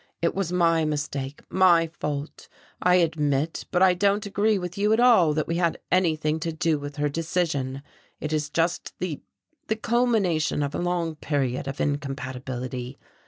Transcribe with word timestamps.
It 0.19 0.33
was 0.33 0.51
my 0.51 0.83
mistake, 0.83 1.43
my 1.51 1.91
fault, 1.99 2.49
I 2.81 2.95
admit, 2.95 3.65
but 3.69 3.83
I 3.83 3.93
don't 3.93 4.25
agree 4.25 4.57
with 4.57 4.75
you 4.75 4.93
at 4.93 4.99
all, 4.99 5.31
that 5.35 5.45
we 5.45 5.57
had 5.57 5.77
anything 5.91 6.39
to 6.39 6.51
do 6.51 6.79
with 6.79 6.95
her 6.95 7.07
decision. 7.07 7.83
It 8.19 8.33
is 8.33 8.49
just 8.49 8.95
the 8.97 9.21
the 9.67 9.75
culmination 9.75 10.63
of 10.63 10.73
a 10.73 10.79
long 10.79 11.17
period 11.17 11.67
of 11.67 11.79
incompatibility. 11.79 12.97